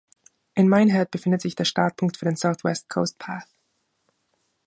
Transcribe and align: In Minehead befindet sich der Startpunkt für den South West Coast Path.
In 0.55 0.67
Minehead 0.67 1.11
befindet 1.11 1.41
sich 1.41 1.53
der 1.53 1.65
Startpunkt 1.65 2.17
für 2.17 2.25
den 2.25 2.35
South 2.35 2.63
West 2.63 2.89
Coast 2.89 3.19
Path. 3.19 3.45